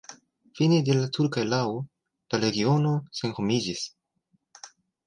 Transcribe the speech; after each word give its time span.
Fine 0.59 0.79
de 0.87 0.95
la 0.99 1.09
turka 1.17 1.43
erao 1.49 1.77
la 2.33 2.41
regiono 2.45 2.97
senhomiĝis. 3.21 3.89